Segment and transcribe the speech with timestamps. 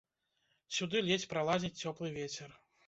[0.79, 2.63] Сюды ледзь пралазіць цёплы вецер.